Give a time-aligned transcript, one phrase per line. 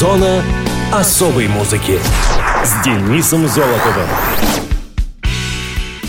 [0.00, 0.42] Зона
[0.90, 1.98] особой музыки
[2.64, 4.08] с Денисом Золотовым.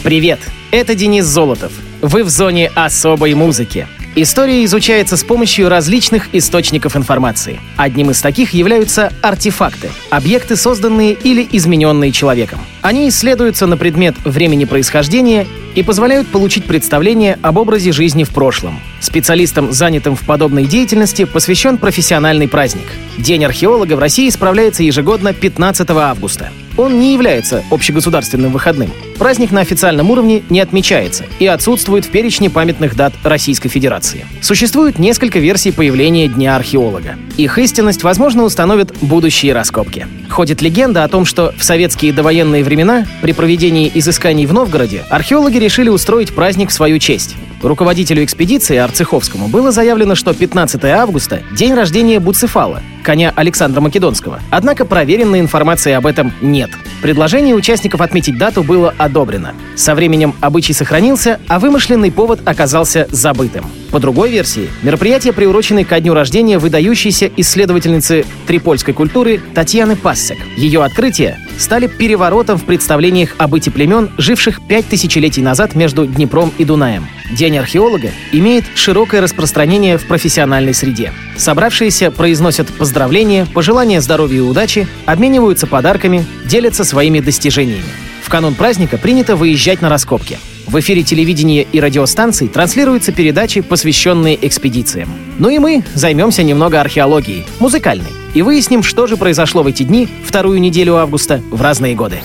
[0.02, 0.40] Привет,
[0.72, 1.74] это Денис Золотов.
[2.02, 3.90] Вы в зоне особой музыки.
[4.14, 7.62] История изучается с помощью различных источников информации.
[7.78, 12.60] Одним из таких являются артефакты— объекты, созданные или измененные человеком.
[12.82, 18.82] Они исследуются на предмет времени происхождения и позволяют получить представление об образе жизни в прошлом.
[19.00, 22.88] Специалистам, занятым в подобной деятельности, посвящен профессиональный праздник.
[23.18, 26.52] День археолога в России справляется ежегодно 15 августа.
[26.78, 28.90] Он не является общегосударственным выходным.
[29.18, 34.26] Праздник на официальном уровне не отмечается и отсутствует в перечне памятных дат Российской Федерации.
[34.42, 37.16] Существует несколько версий появления Дня археолога.
[37.38, 40.08] Их истинность, возможно, установят будущие раскопки.
[40.30, 45.58] Ходит легенда о том, что в советские довоенные времена при проведении изысканий в Новгороде археологи
[45.58, 47.36] решили устроить праздник в свою честь.
[47.62, 54.40] Руководителю экспедиции Арцеховскому было заявлено, что 15 августа— день рождения Буцефала, коня Александра Македонского.
[54.50, 56.72] Однако проверенной информации об этом нет.
[57.04, 59.54] Предложение участников отметить дату было одобрено.
[59.76, 63.66] Со временем обычай сохранился, а вымышленный повод оказался забытым.
[63.92, 70.38] По другой версии, мероприятие приурочено ко дню рождения выдающейся исследовательницы трипольской культуры Татьяны Пассек.
[70.58, 76.52] Ее открытия стали переворотом в представлениях о быте племен, живших пять тысячелетий назад между Днепром
[76.58, 77.06] и Дунаем.
[77.32, 81.14] День археолога имеет широкое распространение в профессиональной среде.
[81.38, 87.84] Собравшиеся произносят поздравления, пожелания здоровья и удачи, обмениваются подарками, делятся своими достижениями.
[88.22, 90.40] В канун праздника принято выезжать на раскопки.
[90.68, 95.10] В эфире телевидения и радиостанций транслируются передачи, посвященные экспедициям.
[95.38, 100.08] Ну и мы займемся немного археологией, музыкальной, и выясним, что же произошло в эти дни,
[100.26, 102.20] вторую неделю августа, в разные годы.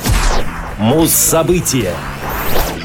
[0.79, 1.93] Муз-события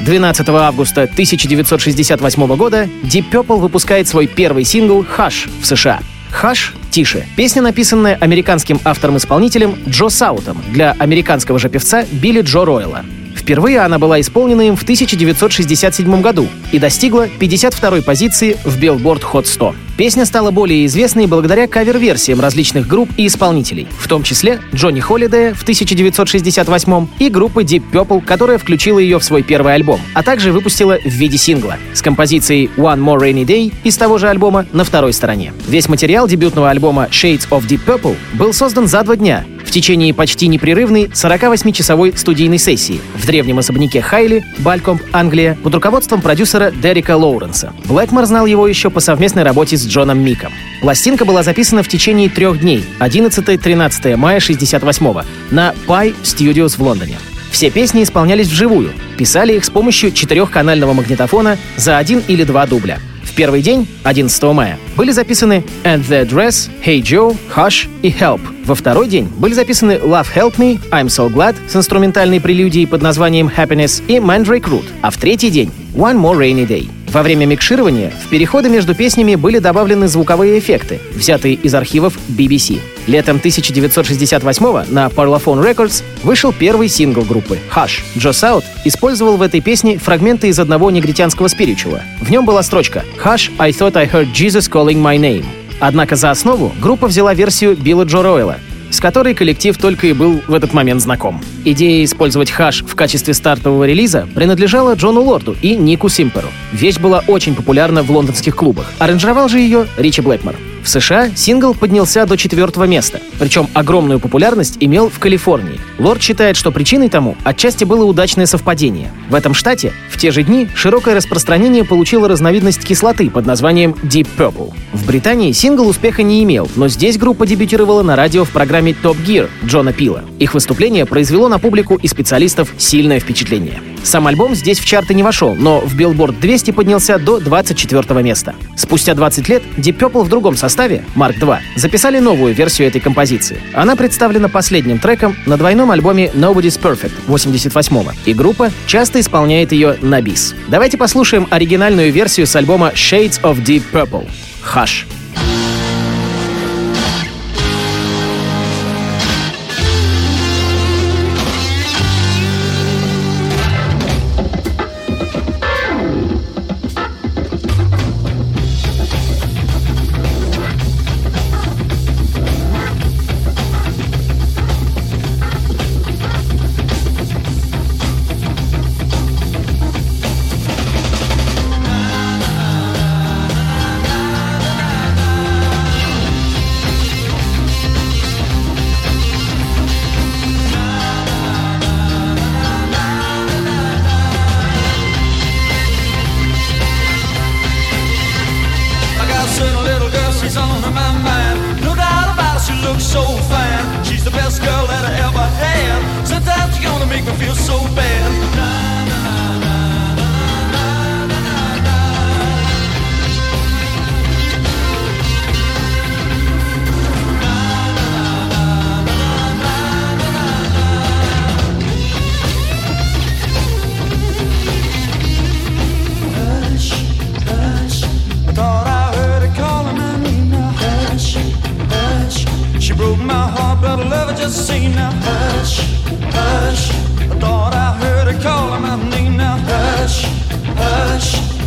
[0.04, 6.00] 12 августа 1968 года Deep Purple выпускает свой первый сингл «Hush» в США.
[6.42, 7.24] «Hush»— «Тише».
[7.36, 13.04] Песня, написанная американским автором-исполнителем Джо Саутом для американского же певца Билли Джо Ройла.
[13.42, 19.46] Впервые она была исполнена им в 1967 году и достигла 52-й позиции в Billboard Hot
[19.46, 19.74] 100.
[19.96, 25.54] Песня стала более известной благодаря кавер-версиям различных групп и исполнителей, в том числе Джонни Холлидея
[25.54, 30.52] в 1968 и группы Deep Purple, которая включила ее в свой первый альбом, а также
[30.52, 34.84] выпустила в виде сингла с композицией One More Rainy Day из того же альбома на
[34.84, 35.52] второй стороне.
[35.66, 40.46] Весь материал дебютного альбома Shades of Deep Purple был создан за два дня течение почти
[40.46, 47.72] непрерывной 48-часовой студийной сессии в древнем особняке Хайли, Балькомп, Англия, под руководством продюсера Дерека Лоуренса.
[47.86, 50.52] Блэкмор знал его еще по совместной работе с Джоном Миком.
[50.80, 57.18] Пластинка была записана в течение трех дней, 11-13 мая 68 на Pi Studios в Лондоне.
[57.50, 62.98] Все песни исполнялись вживую, писали их с помощью четырехканального магнитофона за один или два дубля.
[63.34, 68.40] Первый день, 11 мая, были записаны «And the Dress», «Hey Joe», «Hush» и «Help».
[68.66, 73.00] Во второй день были записаны «Love Help Me», «I'm So Glad» с инструментальной прелюдией под
[73.00, 77.01] названием «Happiness» и «Mandrake Root», а в третий день «One More Rainy Day».
[77.12, 82.80] Во время микширования в переходы между песнями были добавлены звуковые эффекты, взятые из архивов BBC.
[83.06, 88.02] Летом 1968 на Parlophone Records вышел первый сингл группы «Hush».
[88.16, 92.00] Джо Саут использовал в этой песне фрагменты из одного негритянского спиричула.
[92.22, 95.44] В нем была строчка «Hush, I thought I heard Jesus calling my name».
[95.80, 98.56] Однако за основу группа взяла версию Билла Джо Ройла,
[98.92, 101.40] с которой коллектив только и был в этот момент знаком.
[101.64, 106.48] Идея использовать хаш в качестве стартового релиза принадлежала Джону Лорду и Нику Симперу.
[106.72, 108.92] Вещь была очень популярна в лондонских клубах.
[108.98, 110.54] Аранжировал же ее Ричи Блэкмор.
[110.82, 115.80] В США сингл поднялся до четвертого места, причем огромную популярность имел в Калифорнии.
[115.98, 119.12] Лорд считает, что причиной тому отчасти было удачное совпадение.
[119.28, 124.26] В этом штате в те же дни широкое распространение получила разновидность кислоты под названием Deep
[124.36, 124.72] Purple.
[124.92, 129.16] В Британии сингл успеха не имел, но здесь группа дебютировала на радио в программе Top
[129.24, 130.24] Gear Джона Пила.
[130.40, 133.80] Их выступление произвело на публику и специалистов сильное впечатление.
[134.02, 138.54] Сам альбом здесь в чарты не вошел, но в Billboard 200 поднялся до 24 места.
[138.76, 143.60] Спустя 20 лет Deep Purple в другом составе, Mark II, записали новую версию этой композиции.
[143.74, 149.96] Она представлена последним треком на двойном альбоме Nobody's Perfect 88-го, и группа часто исполняет ее
[150.02, 150.54] на бис.
[150.68, 154.28] Давайте послушаем оригинальную версию с альбома Shades of Deep Purple.
[154.74, 155.06] Hush.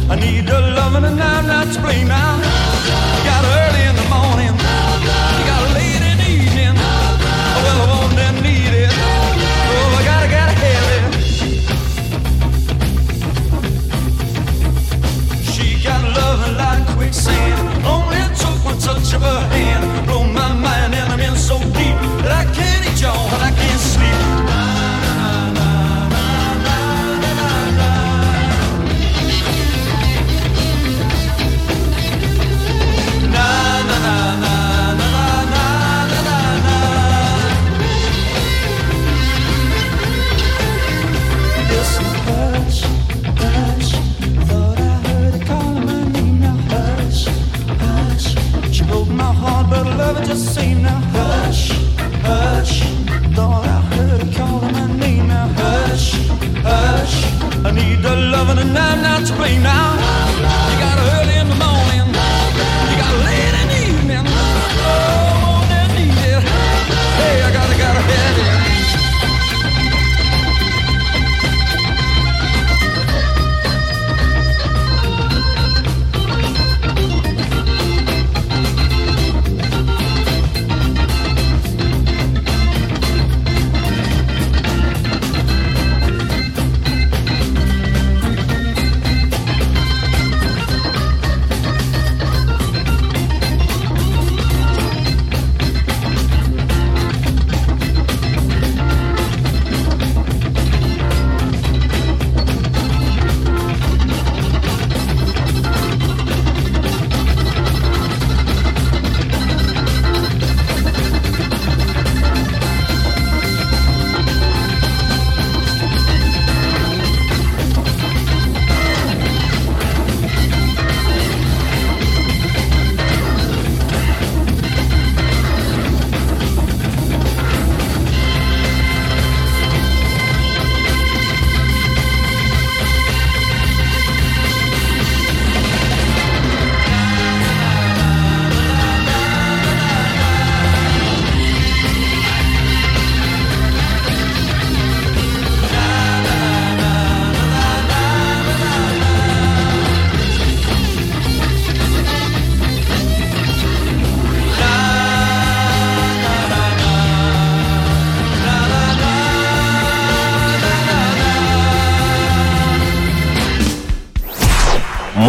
[0.08, 2.38] I need your loving and I'm not to blame now.
[3.26, 3.65] Got early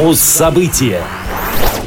[0.06, 1.00] Муз-события.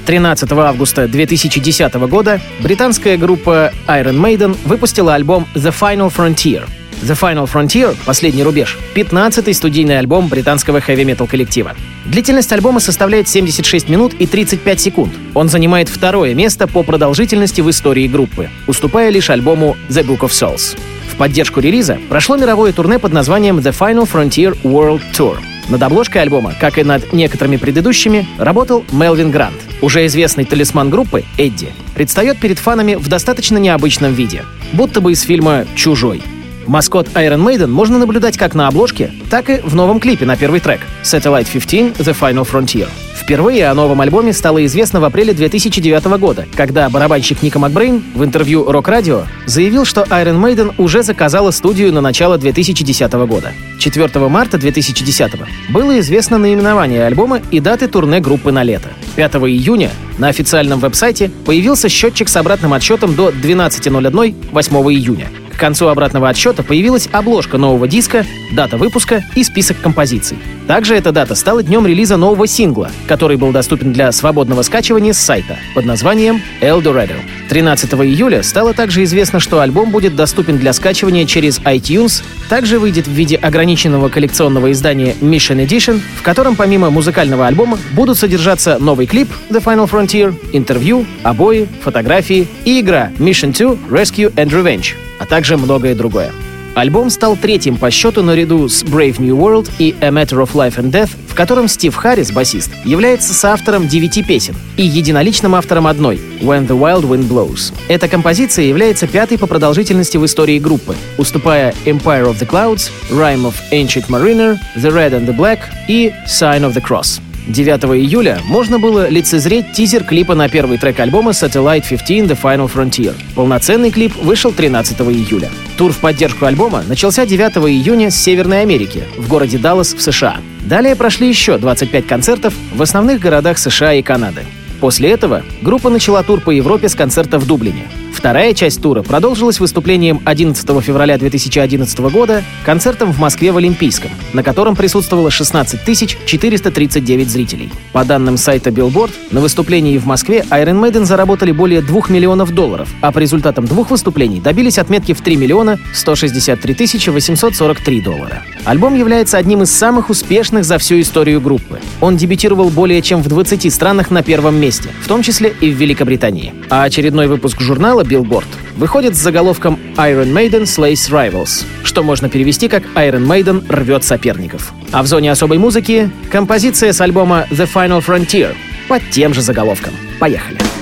[0.06, 6.68] 13 августа 2010 года британская группа Iron Maiden выпустила альбом The Final Frontier.
[7.02, 11.78] The Final Frontier— «Последний рубеж»— 15-й студийный альбом британского хэви-метал коллектива.
[12.08, 15.14] Длительность альбома составляет 76 минут и 35 секунд.
[15.34, 20.32] Он занимает второе место по продолжительности в истории группы, уступая лишь альбому The Book of
[20.32, 20.78] Souls.
[21.10, 25.38] В поддержку релиза прошло мировое турне под названием The Final Frontier World Tour.
[25.70, 29.58] Над обложкой альбома, как и над некоторыми предыдущими, работал Мелвин Грант.
[29.82, 35.22] Уже известный талисман группы, Эдди, предстает перед фанами в достаточно необычном виде, будто бы из
[35.22, 36.24] фильма «Чужой».
[36.70, 40.60] Маскот Iron Maiden можно наблюдать как на обложке, так и в новом клипе на первый
[40.60, 42.88] трек Satellite 15 The Final Frontier.
[43.16, 48.24] Впервые о новом альбоме стало известно в апреле 2009 года, когда барабанщик Ника Макбрейн в
[48.24, 53.52] интервью Rock Radio заявил, что Iron Maiden уже заказала студию на начало 2010 года.
[53.80, 55.32] 4 марта 2010
[55.72, 58.90] было известно наименование альбома и даты турне группы на лето.
[59.16, 65.30] 5 июня на официальном веб-сайте появился счетчик с обратным отсчетом до 12.01 8 июня.
[65.60, 70.38] К концу обратного отсчета появилась обложка нового диска, дата выпуска и список композиций.
[70.70, 75.18] Также эта дата стала днем релиза нового сингла, который был доступен для свободного скачивания с
[75.18, 77.16] сайта под названием Eldorado.
[77.50, 83.08] 13 июля стало также известно, что альбом будет доступен для скачивания через iTunes, также выйдет
[83.08, 89.08] в виде ограниченного коллекционного издания Mission Edition, в котором помимо музыкального альбома будут содержаться новый
[89.08, 95.26] клип The Final Frontier, интервью, обои, фотографии и игра Mission 2 Rescue and Revenge, а
[95.26, 96.32] также многое другое.
[96.76, 100.78] Альбом стал третьим по счету наряду с Brave New World и A Matter of Life
[100.78, 106.20] and Death, в котором Стив Харрис, басист, является соавтором девяти песен и единоличным автором одной—
[106.42, 107.74] When the Wild Wind Blows.
[107.88, 113.46] Эта композиция является пятой по продолжительности в истории группы, уступая Empire of the Clouds, Rhyme
[113.46, 117.22] of Ancient Mariner, The Red and the Black и Sign of the Cross.
[117.48, 122.72] 9 июля можно было лицезреть тизер клипа на первый трек альбома Satellite 15 The Final
[122.72, 123.16] Frontier.
[123.36, 125.50] Полноценный клип вышел 13 июля.
[125.78, 130.38] Тур в поддержку альбома начался 9 июня с Северной Америки, в городе Даллас в США.
[130.62, 134.46] Далее прошли еще 25 концертов в основных городах США и Канады.
[134.80, 137.88] После этого группа начала тур по Европе с концерта в Дублине.
[138.12, 144.44] Вторая часть тура продолжилась выступлением 11 февраля 2011 года концертом в Москве в Олимпийском, на
[144.44, 145.86] котором присутствовало 16
[146.26, 147.72] 439 зрителей.
[147.94, 152.90] По данным сайта Billboard, на выступлении в Москве Iron Maiden заработали более 2 миллионов долларов,
[153.02, 158.44] а по результатам двух выступлений добились отметки в 3 миллиона 163 843 доллара.
[158.66, 161.80] Альбом является одним из самых успешных за всю историю группы.
[162.02, 165.78] Он дебютировал более чем в 20 странах на первом месте, в том числе и в
[165.78, 166.54] Великобритании.
[166.70, 172.68] А очередной выпуск журнала Billboard выходит с заголовком Iron Maiden Slays Rivals, что можно перевести
[172.68, 174.74] как Iron Maiden рвет соперников.
[174.92, 178.56] А в зоне особой музыки композиция с альбома The Final Frontier
[178.88, 179.94] под тем же заголовком.
[180.20, 180.58] Поехали!
[180.60, 180.79] I'm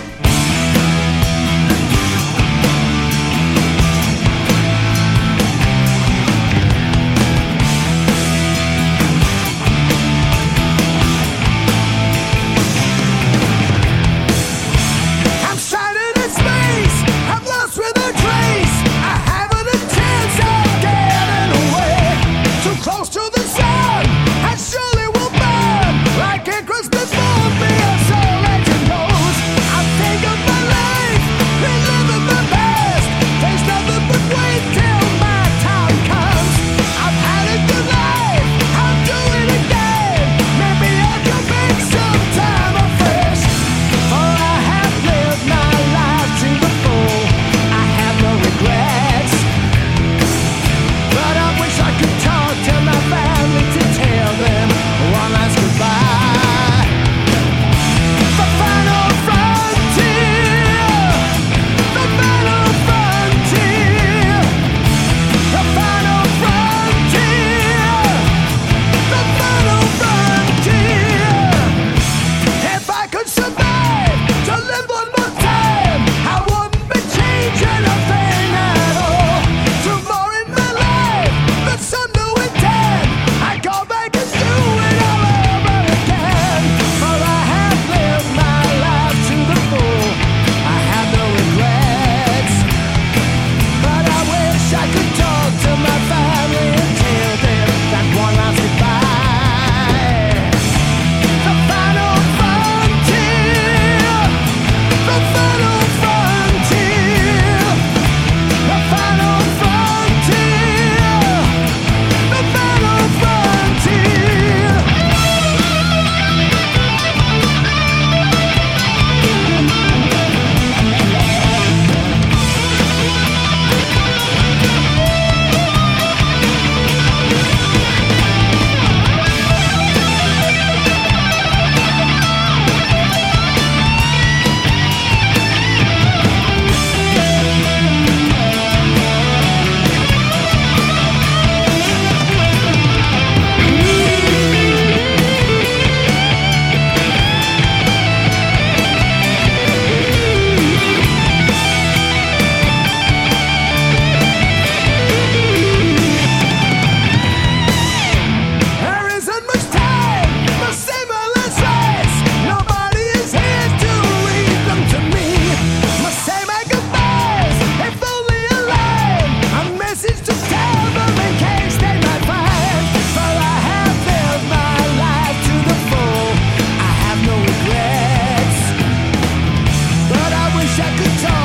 [180.77, 181.36] Shut the time.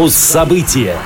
[0.00, 0.96] Муз-события.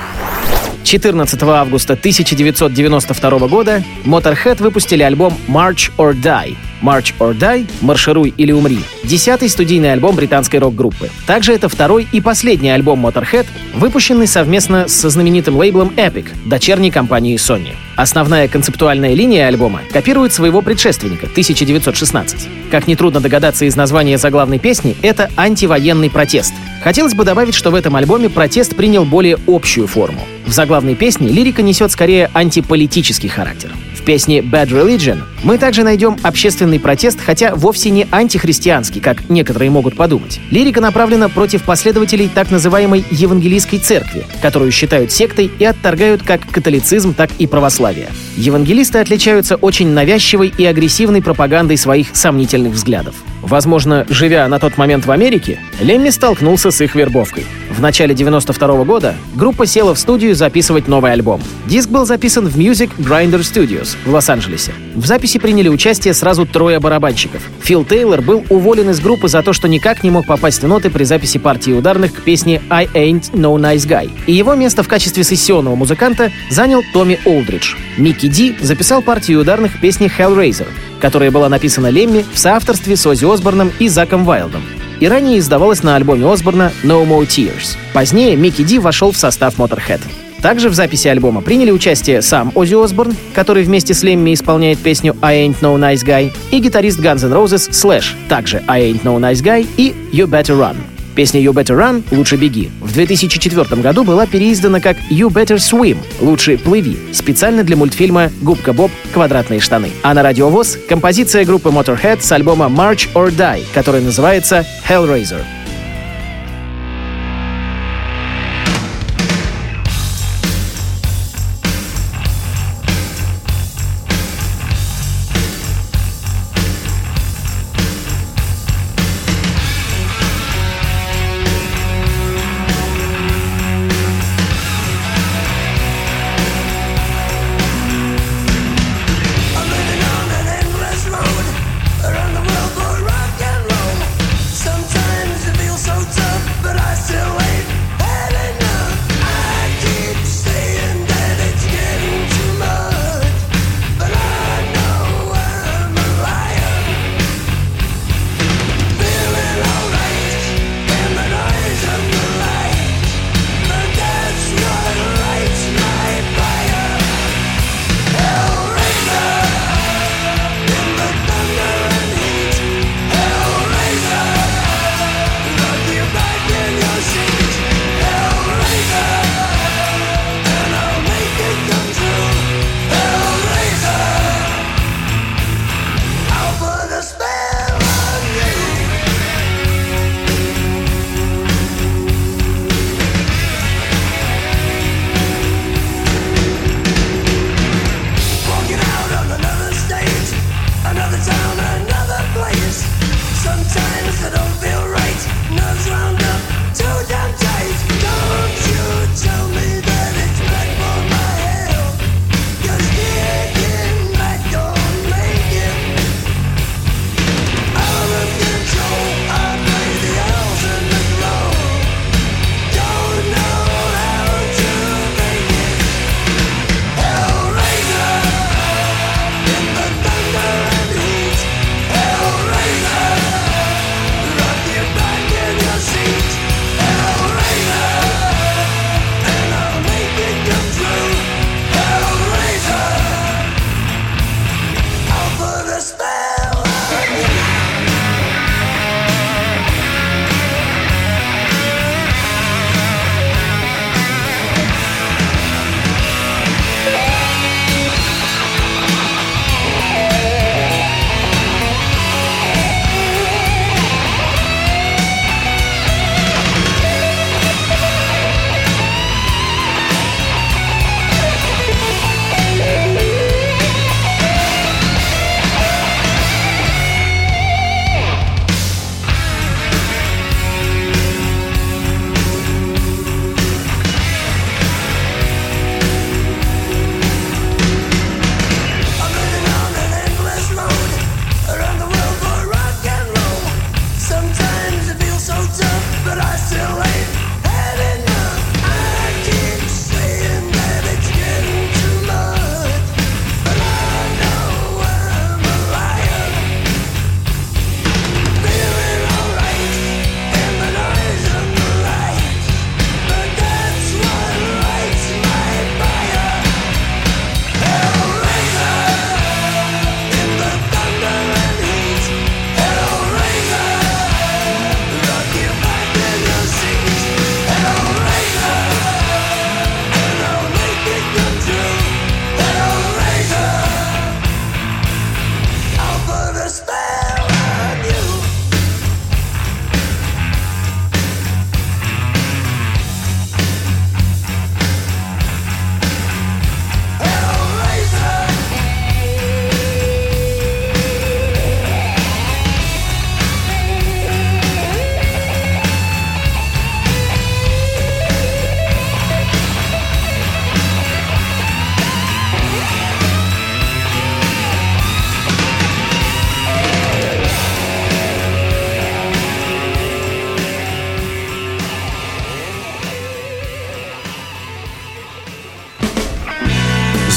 [0.85, 6.55] 14 августа 1992 года Motorhead выпустили альбом March or Die.
[6.85, 11.09] March or Die— «Маршируй или умри»— десятый студийный альбом британской рок-группы.
[11.25, 17.37] Также это второй и последний альбом Motorhead, выпущенный совместно со знаменитым лейблом Epic, дочерней компанией
[17.37, 17.73] Sony.
[17.95, 22.47] Основная концептуальная линия альбома копирует своего предшественника, 1916.
[22.69, 26.53] Как нетрудно догадаться из названия заглавной песни, это антивоенный протест.
[26.83, 30.19] Хотелось бы добавить, что в этом альбоме протест принял более общую форму.
[30.45, 33.71] В заглавной песне лирика несет скорее антиполитический характер.
[33.95, 39.69] В песне Bad Religion мы также найдем общественный протест, хотя вовсе не антихристианский, как некоторые
[39.69, 40.39] могут подумать.
[40.49, 47.13] Лирика направлена против последователей так называемой евангелийской церкви, которую считают сектой и отторгают как католицизм,
[47.13, 48.09] так и православие.
[48.37, 53.13] Евангелисты отличаются очень навязчивой и агрессивной пропагандой своих сомнительных взглядов.
[53.43, 57.45] Возможно, живя на тот момент в Америке, Лемми столкнулся с их вербовкой.
[57.69, 61.39] В начале 92 года группа села в студию записывать новый альбом.
[61.67, 64.71] Диск был записан в Music Grinder Studios в Лос-Анджелесе.
[64.95, 67.41] В записи приняли участие сразу трое барабанщиков.
[67.61, 70.89] Фил Тейлор был уволен из группы за то, что никак не мог попасть в ноты
[70.89, 74.09] при записи партии ударных к песне «I Ain't No Nice Guy».
[74.25, 77.75] И его место в качестве сессионного музыканта занял Томми Олдридж.
[77.97, 80.67] Микки Ди записал партию ударных к песне «Hellraiser»,
[81.01, 84.61] которая была написана Лемми в соавторстве с Оззи Осборном и Заком Вайлдом
[85.01, 87.75] и ранее издавалась на альбоме Осборна «No More Tears».
[87.93, 89.99] Позднее Микки Ди вошел в состав Motorhead.
[90.45, 95.15] Также в записи альбома приняли участие сам Оззи Осборн, который вместе с Лемми исполняет песню
[95.19, 99.17] «I Ain't No Nice Guy», и гитарист Guns N' Roses Slash, также «I Ain't No
[99.19, 100.75] Nice Guy» и «You Better Run».
[101.15, 105.97] Песня «You Better Run»— «Лучше беги» в 2004 году была переиздана как «You Better Swim»—
[106.21, 108.91] «Лучше плыви» специально для мультфильма «Губка Боб.
[109.15, 109.89] Квадратные штаны».
[110.03, 115.41] А на радиовоз— композиция группы Motorhead с альбома «March or Die», который называется «Hellraiser».